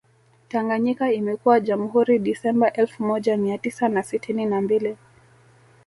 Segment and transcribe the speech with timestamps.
[0.49, 4.97] Tanganyika imekuwa Jamhuri Disemba elfu moja Mia tisa na sitini na mbili